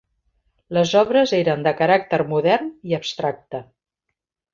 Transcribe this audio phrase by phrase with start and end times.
[0.77, 3.61] Les obres eren de caràcter modern i abstracte.